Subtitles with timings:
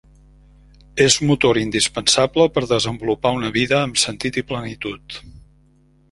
[1.03, 5.19] És motor indispensable per desenvolupar una vida amb sentit i plenitud.